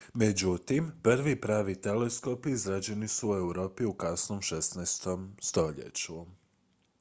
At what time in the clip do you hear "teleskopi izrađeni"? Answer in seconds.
1.81-3.07